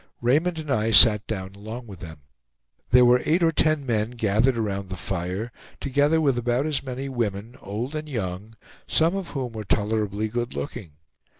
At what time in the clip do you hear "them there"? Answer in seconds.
1.99-3.05